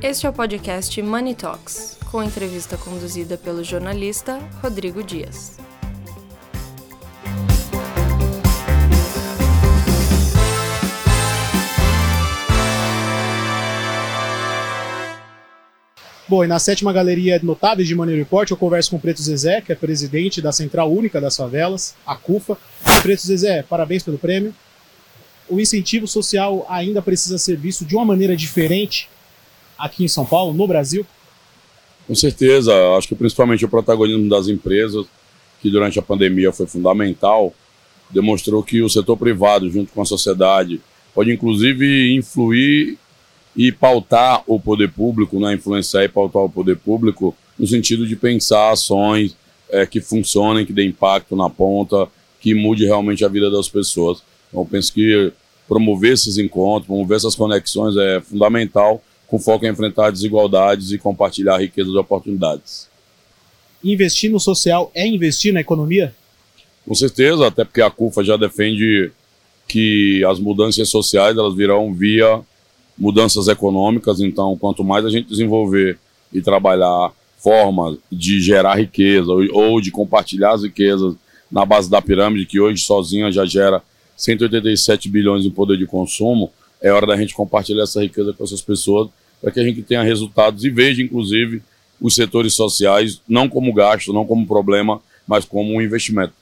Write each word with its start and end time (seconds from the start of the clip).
Este 0.00 0.26
é 0.26 0.30
o 0.30 0.32
podcast 0.32 1.02
Money 1.02 1.34
Talks, 1.34 1.98
com 2.08 2.22
entrevista 2.22 2.76
conduzida 2.76 3.36
pelo 3.36 3.64
jornalista 3.64 4.38
Rodrigo 4.62 5.02
Dias. 5.02 5.58
Bom, 16.28 16.44
e 16.44 16.46
na 16.46 16.60
sétima 16.60 16.92
galeria 16.92 17.40
Notáveis 17.42 17.88
de 17.88 17.96
Money 17.96 18.16
Report, 18.18 18.48
eu 18.48 18.56
converso 18.56 18.90
com 18.90 18.98
o 18.98 19.00
Preto 19.00 19.20
Zezé, 19.20 19.60
que 19.60 19.72
é 19.72 19.74
presidente 19.74 20.40
da 20.40 20.52
Central 20.52 20.92
Única 20.92 21.20
das 21.20 21.36
Favelas, 21.36 21.96
a 22.06 22.14
CUFA. 22.14 22.56
Preto 23.02 23.26
Zezé, 23.26 23.64
parabéns 23.64 24.04
pelo 24.04 24.16
prêmio. 24.16 24.54
O 25.48 25.58
incentivo 25.58 26.06
social 26.06 26.64
ainda 26.68 27.02
precisa 27.02 27.36
ser 27.36 27.56
visto 27.56 27.84
de 27.84 27.96
uma 27.96 28.04
maneira 28.04 28.36
diferente 28.36 29.08
aqui 29.78 30.04
em 30.04 30.08
São 30.08 30.24
Paulo, 30.24 30.52
no 30.52 30.66
Brasil? 30.66 31.06
Com 32.06 32.14
certeza, 32.14 32.72
acho 32.96 33.08
que 33.08 33.14
principalmente 33.14 33.64
o 33.64 33.68
protagonismo 33.68 34.28
das 34.28 34.48
empresas, 34.48 35.06
que 35.60 35.70
durante 35.70 35.98
a 35.98 36.02
pandemia 36.02 36.52
foi 36.52 36.66
fundamental, 36.66 37.52
demonstrou 38.10 38.62
que 38.62 38.82
o 38.82 38.88
setor 38.88 39.16
privado, 39.16 39.70
junto 39.70 39.92
com 39.92 40.00
a 40.00 40.06
sociedade, 40.06 40.80
pode 41.14 41.32
inclusive 41.32 42.14
influir 42.14 42.98
e 43.56 43.72
pautar 43.72 44.42
o 44.46 44.58
poder 44.58 44.90
público, 44.90 45.38
né, 45.40 45.54
influenciar 45.54 46.04
e 46.04 46.08
pautar 46.08 46.42
o 46.42 46.48
poder 46.48 46.76
público 46.76 47.34
no 47.58 47.66
sentido 47.66 48.06
de 48.06 48.14
pensar 48.14 48.70
ações 48.70 49.36
é, 49.68 49.84
que 49.84 50.00
funcionem, 50.00 50.64
que 50.64 50.72
dê 50.72 50.86
impacto 50.86 51.34
na 51.34 51.50
ponta, 51.50 52.08
que 52.40 52.54
mude 52.54 52.84
realmente 52.84 53.24
a 53.24 53.28
vida 53.28 53.50
das 53.50 53.68
pessoas. 53.68 54.22
Então, 54.48 54.62
eu 54.62 54.66
penso 54.66 54.92
que 54.92 55.32
promover 55.66 56.12
esses 56.12 56.38
encontros, 56.38 56.86
promover 56.86 57.16
essas 57.16 57.34
conexões 57.34 57.96
é 57.96 58.20
fundamental, 58.20 59.02
com 59.28 59.38
foco 59.38 59.64
em 59.64 59.68
enfrentar 59.68 60.10
desigualdades 60.10 60.90
e 60.90 60.98
compartilhar 60.98 61.56
a 61.56 61.60
riqueza 61.60 61.90
de 61.90 61.98
oportunidades. 61.98 62.88
Investir 63.84 64.30
no 64.30 64.40
social 64.40 64.90
é 64.94 65.06
investir 65.06 65.52
na 65.52 65.60
economia? 65.60 66.14
Com 66.84 66.94
certeza, 66.94 67.46
até 67.46 67.64
porque 67.64 67.82
a 67.82 67.90
CUFA 67.90 68.24
já 68.24 68.36
defende 68.36 69.12
que 69.68 70.24
as 70.24 70.40
mudanças 70.40 70.88
sociais 70.88 71.36
elas 71.36 71.54
virão 71.54 71.92
via 71.92 72.40
mudanças 72.96 73.46
econômicas, 73.46 74.20
então 74.20 74.56
quanto 74.56 74.82
mais 74.82 75.04
a 75.04 75.10
gente 75.10 75.28
desenvolver 75.28 75.98
e 76.32 76.40
trabalhar 76.40 77.12
formas 77.36 77.98
de 78.10 78.40
gerar 78.40 78.76
riqueza 78.76 79.30
ou, 79.30 79.44
ou 79.52 79.80
de 79.80 79.90
compartilhar 79.90 80.54
as 80.54 80.62
riquezas 80.62 81.14
na 81.50 81.64
base 81.64 81.88
da 81.88 82.02
pirâmide, 82.02 82.46
que 82.46 82.58
hoje 82.58 82.82
sozinha 82.82 83.30
já 83.30 83.44
gera 83.44 83.82
187 84.16 85.08
bilhões 85.08 85.44
em 85.44 85.50
poder 85.50 85.76
de 85.76 85.86
consumo, 85.86 86.50
é 86.80 86.90
hora 86.92 87.06
da 87.06 87.16
gente 87.16 87.34
compartilhar 87.34 87.82
essa 87.82 88.00
riqueza 88.00 88.32
com 88.32 88.44
essas 88.44 88.62
pessoas 88.62 89.08
para 89.40 89.50
que 89.50 89.60
a 89.60 89.64
gente 89.64 89.82
tenha 89.82 90.02
resultados 90.02 90.64
e 90.64 90.70
veja, 90.70 91.02
inclusive, 91.02 91.62
os 92.00 92.14
setores 92.14 92.54
sociais 92.54 93.20
não 93.28 93.48
como 93.48 93.72
gasto, 93.72 94.12
não 94.12 94.26
como 94.26 94.46
problema, 94.46 95.00
mas 95.26 95.44
como 95.44 95.74
um 95.74 95.82
investimento. 95.82 96.32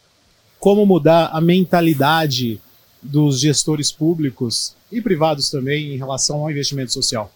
Como 0.59 0.87
mudar 0.87 1.31
a 1.33 1.41
mentalidade 1.41 2.61
dos 3.03 3.41
gestores 3.41 3.93
públicos 3.93 4.75
e 4.91 5.01
privados 5.01 5.51
também 5.51 5.95
em 5.95 5.97
relação 5.97 6.43
ao 6.43 6.51
investimento 6.51 6.93
social? 6.93 7.31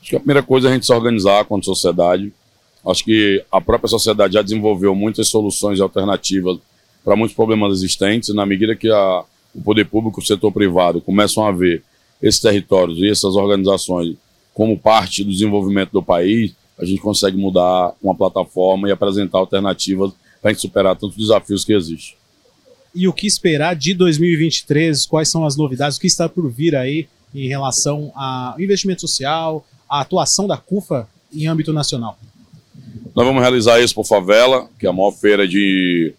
Acho 0.00 0.10
que 0.10 0.16
a 0.16 0.20
primeira 0.20 0.42
coisa 0.42 0.68
é 0.68 0.70
a 0.70 0.74
gente 0.74 0.86
se 0.86 0.92
organizar 0.92 1.44
quanto 1.44 1.66
sociedade. 1.66 2.32
Acho 2.86 3.04
que 3.04 3.44
a 3.52 3.60
própria 3.60 3.88
sociedade 3.88 4.34
já 4.34 4.42
desenvolveu 4.42 4.94
muitas 4.94 5.28
soluções 5.28 5.80
alternativas 5.80 6.58
para 7.04 7.16
muitos 7.16 7.36
problemas 7.36 7.74
existentes. 7.74 8.34
Na 8.34 8.46
medida 8.46 8.74
que 8.74 8.88
a, 8.90 9.24
o 9.54 9.60
poder 9.60 9.84
público 9.84 10.20
e 10.20 10.22
o 10.22 10.26
setor 10.26 10.50
privado 10.50 11.00
começam 11.00 11.44
a 11.44 11.52
ver 11.52 11.82
esses 12.22 12.40
territórios 12.40 12.98
e 12.98 13.08
essas 13.08 13.34
organizações 13.36 14.16
como 14.52 14.78
parte 14.78 15.24
do 15.24 15.30
desenvolvimento 15.30 15.90
do 15.92 16.02
país, 16.02 16.52
a 16.78 16.84
gente 16.84 17.00
consegue 17.00 17.36
mudar 17.36 17.94
uma 18.02 18.14
plataforma 18.14 18.88
e 18.88 18.92
apresentar 18.92 19.38
alternativas 19.38 20.12
para 20.40 20.50
a 20.50 20.52
gente 20.52 20.62
superar 20.62 20.96
tantos 20.96 21.16
desafios 21.16 21.64
que 21.64 21.72
existem. 21.72 22.16
E 22.94 23.06
o 23.06 23.12
que 23.12 23.26
esperar 23.26 23.76
de 23.76 23.94
2023, 23.94 25.06
quais 25.06 25.28
são 25.28 25.44
as 25.44 25.56
novidades, 25.56 25.96
o 25.96 26.00
que 26.00 26.06
está 26.06 26.28
por 26.28 26.50
vir 26.50 26.74
aí 26.74 27.06
em 27.34 27.46
relação 27.46 28.10
ao 28.14 28.60
investimento 28.60 29.02
social, 29.02 29.64
a 29.88 30.00
atuação 30.00 30.46
da 30.46 30.56
CUFA 30.56 31.08
em 31.32 31.46
âmbito 31.46 31.72
nacional. 31.72 32.18
Nós 33.14 33.26
vamos 33.26 33.40
realizar 33.40 33.80
isso 33.80 33.94
por 33.94 34.06
Favela, 34.06 34.68
que 34.78 34.86
é 34.86 34.88
a 34.88 34.92
maior 34.92 35.12
feira 35.12 35.46
de 35.46 36.12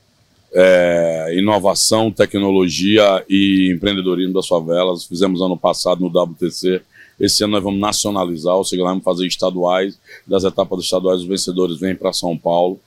é, 0.54 1.34
inovação, 1.38 2.12
tecnologia 2.12 3.24
e 3.30 3.72
empreendedorismo 3.74 4.34
das 4.34 4.48
favelas. 4.48 5.06
Fizemos 5.06 5.42
ano 5.42 5.58
passado 5.58 6.02
no 6.02 6.08
WTC. 6.08 6.82
Esse 7.20 7.44
ano 7.44 7.54
nós 7.54 7.64
vamos 7.64 7.80
nacionalizar, 7.80 8.56
ou 8.56 8.64
seja, 8.64 8.82
nós 8.82 8.92
vamos 8.92 9.04
fazer 9.04 9.28
estaduais. 9.28 9.98
Das 10.28 10.44
etapas 10.44 10.84
estaduais, 10.84 11.22
os 11.22 11.28
vencedores 11.28 11.80
vêm 11.80 11.96
para 11.96 12.12
São 12.12 12.38
Paulo. 12.38 12.80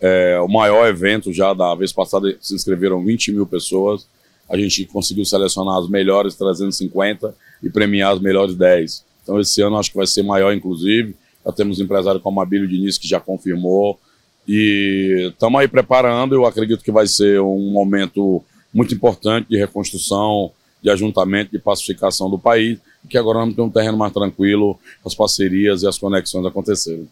É, 0.00 0.40
o 0.40 0.48
maior 0.48 0.86
evento 0.88 1.32
já 1.32 1.52
da 1.54 1.74
vez 1.74 1.92
passada 1.92 2.36
se 2.40 2.54
inscreveram 2.54 3.04
20 3.04 3.32
mil 3.32 3.46
pessoas. 3.46 4.06
A 4.48 4.56
gente 4.56 4.84
conseguiu 4.86 5.24
selecionar 5.24 5.78
as 5.78 5.88
melhores 5.88 6.34
350 6.34 7.34
e 7.62 7.70
premiar 7.70 8.12
as 8.12 8.20
melhores 8.20 8.54
10. 8.54 9.04
Então 9.22 9.40
esse 9.40 9.62
ano 9.62 9.78
acho 9.78 9.90
que 9.90 9.96
vai 9.96 10.06
ser 10.06 10.22
maior, 10.22 10.52
inclusive. 10.52 11.14
Já 11.44 11.52
temos 11.52 11.80
empresário 11.80 12.20
como 12.20 12.40
a 12.40 12.44
Bílio 12.44 12.68
Diniz 12.68 12.98
que 12.98 13.08
já 13.08 13.20
confirmou. 13.20 13.98
E 14.46 15.30
estamos 15.32 15.60
aí 15.60 15.68
preparando. 15.68 16.34
Eu 16.34 16.46
acredito 16.46 16.84
que 16.84 16.92
vai 16.92 17.06
ser 17.06 17.40
um 17.40 17.70
momento 17.70 18.42
muito 18.72 18.94
importante 18.94 19.48
de 19.48 19.56
reconstrução, 19.56 20.50
de 20.82 20.90
ajuntamento, 20.90 21.52
de 21.52 21.58
pacificação 21.58 22.28
do 22.28 22.38
país. 22.38 22.78
Que 23.08 23.18
agora 23.18 23.40
vamos 23.40 23.54
ter 23.54 23.62
um 23.62 23.70
terreno 23.70 23.98
mais 23.98 24.12
tranquilo, 24.12 24.78
as 25.04 25.14
parcerias 25.14 25.82
e 25.82 25.86
as 25.86 25.98
conexões 25.98 26.46
acontecerem. 26.46 27.08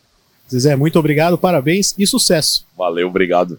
Zezé, 0.50 0.76
muito 0.76 0.98
obrigado, 0.98 1.38
parabéns 1.38 1.94
e 1.98 2.06
sucesso. 2.06 2.66
Valeu, 2.76 3.08
obrigado. 3.08 3.58